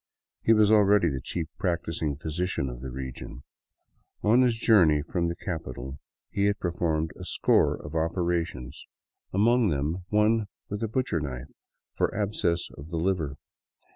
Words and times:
He 0.41 0.51
was 0.53 0.71
already 0.71 1.09
the 1.09 1.21
chief 1.21 1.45
practicing 1.59 2.15
physician 2.15 2.69
of 2.71 2.81
the 2.81 2.89
region. 2.89 3.43
On 4.23 4.41
his 4.41 4.57
journey 4.57 5.03
from 5.03 5.27
the 5.27 5.35
capital 5.35 5.99
he 6.31 6.45
had 6.45 6.57
performed 6.59 7.11
a 7.15 7.23
score 7.23 7.75
of 7.75 7.93
opera 7.93 8.43
tions, 8.43 8.87
among 9.31 9.69
them 9.69 10.03
one 10.09 10.47
with 10.69 10.81
a 10.81 10.87
butcher 10.87 11.19
knife 11.19 11.51
for 11.93 12.11
abscess 12.15 12.67
of 12.79 12.89
the 12.89 12.97
liver. 12.97 13.35